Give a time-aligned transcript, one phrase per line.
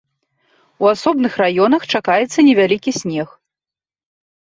[0.85, 3.37] У асобных раёнах чакаецца невялікі снег.